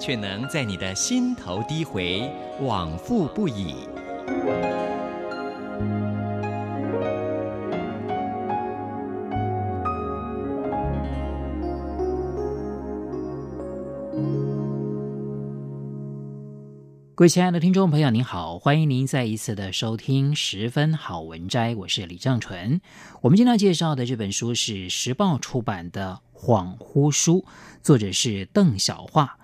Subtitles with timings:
[0.00, 2.32] 却能在你的心头低回，
[2.62, 3.74] 往复不已。
[17.14, 22.80] 各位亲爱的听众朋友，您好，欢迎您再一次的收听《十分好文摘》，我是李正淳。
[23.20, 27.40] 我们今天要介绍的这本书是时报出版的《恍惚书》，
[27.82, 29.36] 作者是邓小桦。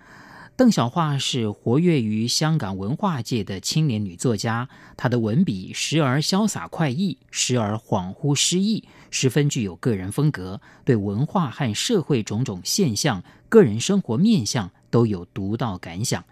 [0.56, 16.24] 邓小樺是活跃于香港文化界的青年女作家，她的文笔时而潇洒快意，时而恍惚失意，十分具有个人风格，对文化和社会种种现象、个人生活面向都有独到感想。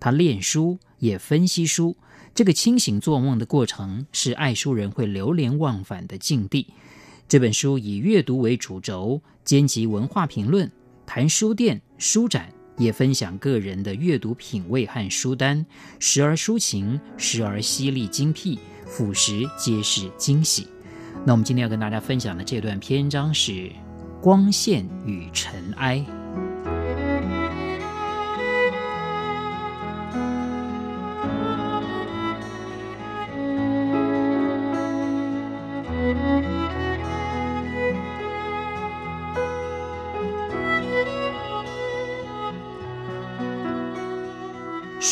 [0.00, 0.78] 她练书。
[0.98, 1.94] 也分析书，
[2.34, 6.68] 这个清醒做梦的过程是爱书人会流连忘返的境地。
[7.28, 10.72] 这本书以阅读为主轴，兼及文化评论，
[11.04, 15.64] 谈书店、书展，也分享个人的阅读品味和书单，
[15.98, 20.66] 时而抒情，时而犀利精辟，俯拾皆是惊喜。
[21.24, 23.52] 那我们今天要跟大家分享的这段篇章是
[24.20, 25.98] 《光线与尘埃》。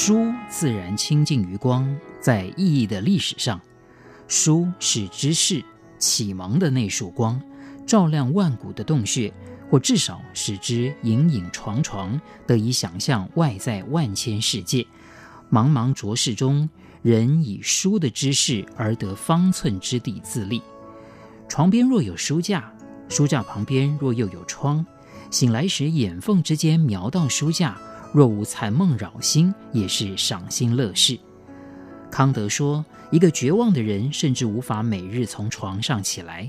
[0.06, 3.58] 书自然亲近于光，在意义的历史上，
[4.28, 5.64] 书是知识
[5.98, 7.40] 启蒙的那束光，
[7.86, 9.32] 照亮万古的洞穴，
[9.70, 14.86] 或至少使之隐隐幢幢，得以想象外在万千世界。
[15.50, 16.68] 茫茫浊世中，
[17.00, 20.60] 人以书的知识而得方寸之地自立。
[21.48, 22.70] 床边若有书架，
[23.08, 24.84] 书架旁边若又有窗，
[25.30, 27.74] 醒来时眼缝之间瞄到书架。
[28.14, 31.18] 若无残梦扰心，也是赏心乐事。
[32.12, 36.48] 康德说，一个绝望的人甚至无法每日从床上起来。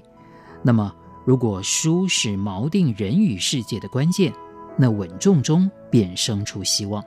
[0.61, 0.93] 那么，
[1.25, 4.31] 如果书是锚定人与世界的关键，
[4.77, 7.03] 那稳重中便生出希望。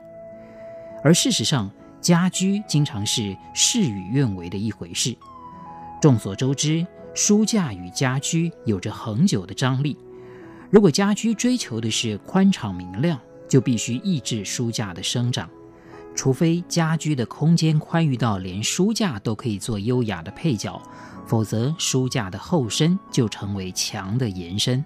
[1.04, 1.70] 而事实上，
[2.00, 5.16] 家居经常是事与愿违的一回事。
[6.02, 9.96] 众所周知，书架与家居有着恒久的张力。
[10.68, 15.48] 如果家居追求的是宽敞明亮，就必须抑制书架的生长，
[16.14, 20.80] 除非家居的空间宽裕到连书架都可以做优雅的配角，
[21.26, 24.84] 否则书架的后身就成为墙的延伸。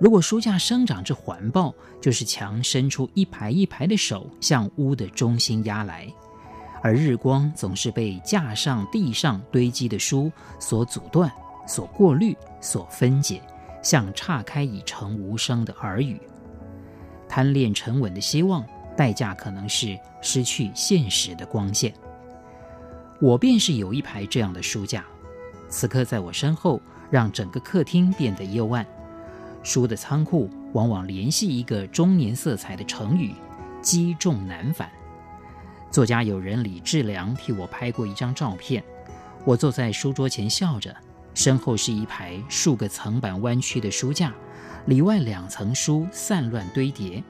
[0.00, 6.12] 如果书架生长之环抱，就是墙伸出一排一排的手向屋的中心压来，
[6.82, 11.30] 而日光总是被架上、地上堆积的书所阻断、
[11.68, 13.40] 所过滤、所分解，
[13.80, 16.20] 像岔开已成无声的耳语。
[17.34, 18.62] 贪恋沉稳的希望，
[18.94, 21.90] 代价可能是失去现实的光线。
[23.22, 25.02] 我便是有一排这样的书架，
[25.70, 26.78] 此刻在我身后，
[27.10, 28.86] 让整个客厅变得幽暗。
[29.62, 33.34] 书的仓库往往联系一个中年色彩的成语：
[33.80, 34.90] 积重难返。
[35.90, 38.84] 作家友人李志良替我拍过一张照片，
[39.46, 40.94] 我坐在书桌前笑着，
[41.34, 44.32] 身后是一排数个层板弯曲的书架。
[44.86, 47.22] 里外两层书散乱堆叠，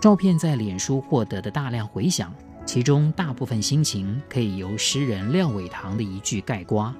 [0.00, 2.32] 照片在脸书获得的大量回响，
[2.64, 6.94] 其中大部分心情可以由诗人廖伟棠的一句概括：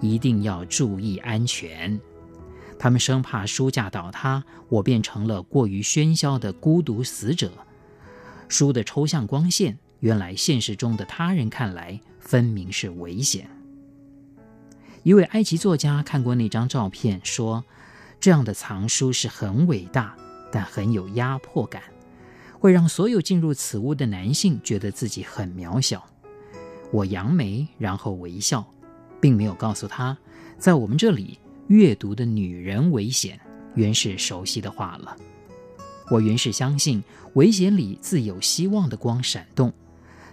[0.00, 1.98] 一定要注意安全。
[2.78, 7.50] 他们生怕书架倒塌，我变成了过于喧嚣的孤独死者。
[8.48, 13.50] 书的抽象光线，原来现实中的他人看来，分明是危险。
[15.02, 17.64] 一位埃及作家看过那张照片，说。
[18.20, 20.12] 这样的藏书是很伟大，
[20.50, 21.84] 但很有压迫感，
[22.58, 26.04] 会让所有进入此屋的男性觉得自己很渺小。
[26.90, 28.66] 我扬眉，然后微笑，
[29.20, 30.18] 并没有告诉他，
[30.58, 33.38] 在我们这里阅读的女人危险，
[33.76, 35.16] 原是熟悉的话了。
[36.10, 37.00] 我原是相信
[37.34, 39.72] 危险里自有希望的光闪动，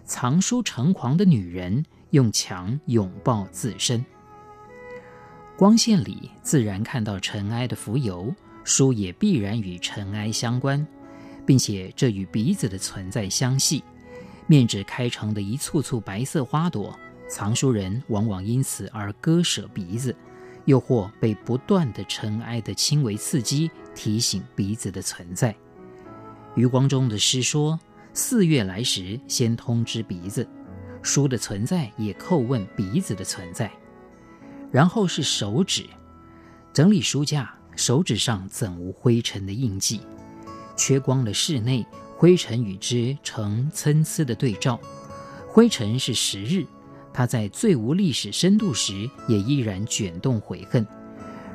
[0.05, 4.03] 藏书成狂的女人用墙拥抱自身。
[5.57, 8.33] 光线里自然看到尘埃的浮游，
[8.65, 10.85] 书也必然与尘埃相关，
[11.45, 13.81] 并且这与鼻子的存在相系。
[14.47, 16.93] 面纸开成的一簇簇白色花朵，
[17.29, 20.13] 藏书人往往因此而割舍鼻子，
[20.65, 25.55] 又或被不断的尘埃的轻微刺激提醒鼻子的存在。
[26.55, 27.79] 余光中的诗说
[28.13, 30.45] ：“四月来时，先通知鼻子。”
[31.01, 33.71] 书的存在也叩问鼻子的存在。
[34.75, 35.85] 然后是手指，
[36.73, 40.01] 整理书架，手指上怎无灰尘的印记？
[40.75, 41.85] 缺光了室内，
[42.17, 44.77] 灰尘与之成参差的对照。
[45.47, 46.65] 灰尘是时日，
[47.13, 50.85] 它在最无历史深度时，也依然卷动悔恨。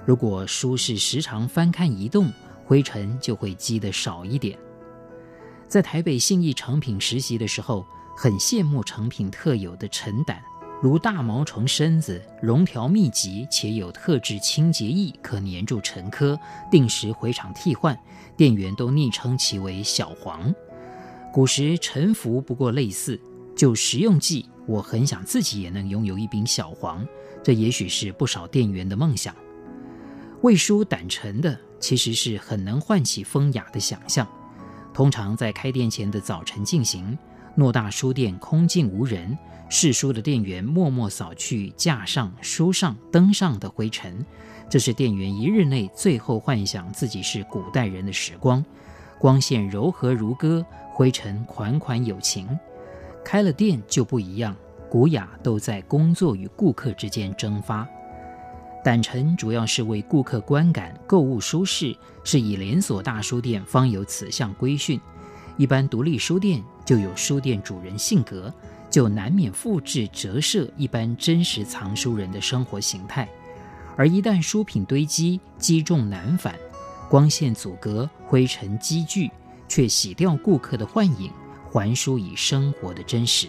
[0.06, 2.32] 如果书是时常翻看移动，
[2.64, 4.58] 灰尘就会积得少一点。
[5.68, 7.84] 在台北信义诚品实习的时候，
[8.16, 10.42] 很羡慕诚品特有的尘胆，
[10.82, 16.38] 如大毛虫身子，绒条密集，且有特制清洁液可粘住尘颗，
[16.70, 17.98] 定时回厂替换。
[18.34, 20.54] 店员都昵称其为“小黄”。
[21.34, 23.20] 古时尘服不过类似，
[23.54, 27.06] 就实用计，我很想自己也能拥有一柄小黄，
[27.44, 29.34] 这也许是不少店员的梦想。
[30.40, 34.26] 魏书胆沉的，其实是很能唤起风雅的想象。
[34.94, 37.16] 通常在开店前的早晨进行，
[37.56, 39.36] 偌大书店空静无人，
[39.68, 44.24] 试书的店员默默扫去架上、书上、灯上的灰尘，
[44.68, 48.64] 这是店员一日内最后幻想自己是古代人的时光。
[49.18, 52.48] 光线柔和如歌，灰尘款款有情。
[53.22, 54.56] 开了店就不一样，
[54.88, 57.86] 古雅都在工作与顾客之间蒸发。
[58.82, 61.94] 胆尘主要是为顾客观感、购物舒适，
[62.24, 64.98] 是以连锁大书店方有此项规训。
[65.60, 68.50] 一般独立书店就有书店主人性格，
[68.88, 73.28] 就难免复制折射一般真实藏书人的生活形态。
[73.94, 76.54] 而一旦书品堆积，积重难返，
[77.10, 79.30] 光线阻隔，灰尘积聚，
[79.68, 81.30] 却洗掉顾客的幻影，
[81.70, 83.46] 还书以生活的真实。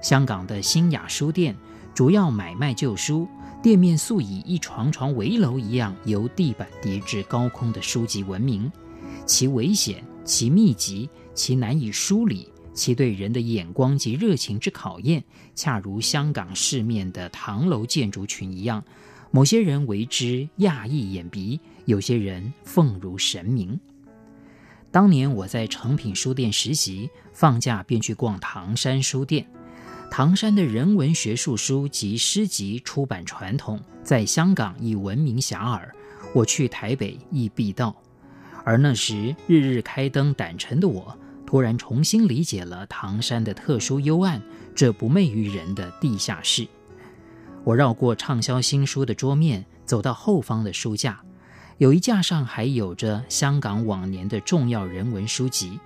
[0.00, 1.56] 香港的新雅书店
[1.96, 3.26] 主要买卖旧书。
[3.60, 8.70] 店面素以一幢幢围楼一样由地板叠至高空的书籍闻名，
[9.26, 15.22] 其危险、其密集、其难以梳理、其对人的眼光及热情之考验，
[15.54, 18.82] 恰如香港市面的唐楼建筑群一样。
[19.32, 23.78] 某些人为之讶异眼鼻，有些人奉如神明。
[24.90, 29.46] 当年我在诚品书店实习，放假便去逛唐山书店。
[30.10, 35.82] 唐山的人文学术书及诗集出版传统，在香港已闻名遐迩。
[36.32, 37.94] 我去台北亦必到。
[38.66, 41.16] 而那时日日开灯撣尘的我，
[41.46, 44.42] 突然重新理解了唐山的特殊幽暗，
[44.74, 46.66] 这不媚于人的地下室。
[47.62, 51.20] 我绕过畅销新书的桌面，走到后方的书架，
[51.78, 55.78] 有一架上还有着香港往年的重要人文书籍，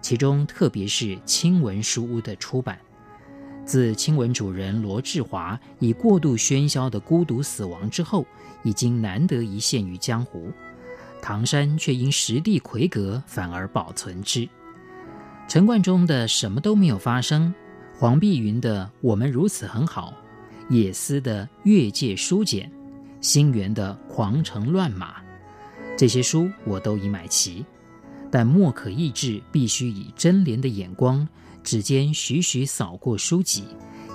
[0.00, 2.76] 其中特别是青文书屋的出版。
[3.64, 8.26] 自青文主人罗志华以过度喧嚣的孤独死亡之后，
[8.64, 10.50] 已经难得一现于江湖。
[11.20, 14.48] 唐山却因实地魁阁，反而保存之。
[15.48, 17.52] 陈冠中的什么都没有发生，
[17.98, 20.12] 黄碧云的我们如此很好，
[20.68, 22.70] 野思的越界书简，
[23.20, 25.16] 星源的狂城乱马，
[25.96, 27.64] 这些书我都已买齐，
[28.30, 31.26] 但莫可抑制，必须以真怜的眼光。
[31.62, 33.64] 指尖徐徐扫过书籍，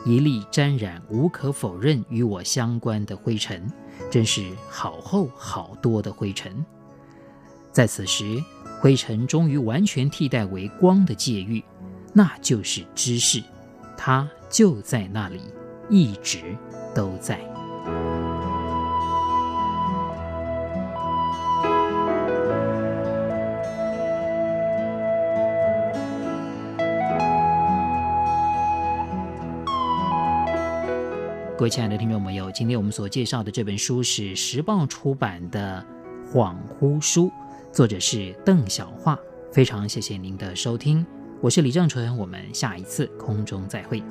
[0.06, 3.70] 一粒沾染无可否认与我相关的灰尘，
[4.10, 6.66] 真是好厚好多的灰尘。
[7.72, 8.44] 在此时，
[8.82, 11.64] 灰尘终于完全替代为光的界域，
[12.14, 13.42] 那就是知识，
[13.98, 15.40] 它就在那里，
[15.90, 16.40] 一直
[16.94, 17.40] 都在。
[31.58, 35.86] 各位亲爱的听众朋友，今天我们所介绍的这本书是时报出版的
[36.36, 37.28] 《恍惚书》，
[37.72, 39.18] 作者是邓小桦。
[39.52, 41.06] 非常谢谢您的收听，
[41.40, 44.04] 我是李正淳，我们下一次空中再会。